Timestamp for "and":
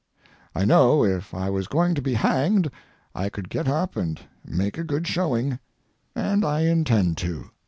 3.95-4.19, 6.15-6.43